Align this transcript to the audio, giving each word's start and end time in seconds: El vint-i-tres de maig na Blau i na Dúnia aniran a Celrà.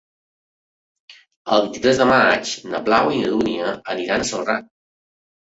El 1.57 1.61
vint-i-tres 1.65 1.99
de 1.99 2.07
maig 2.13 2.55
na 2.73 2.81
Blau 2.89 3.11
i 3.19 3.21
na 3.21 3.29
Dúnia 3.35 3.69
aniran 3.95 4.27
a 4.27 4.29
Celrà. 4.33 4.59